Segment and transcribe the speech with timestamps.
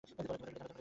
[0.03, 0.71] ভেতরে ফিরে যান।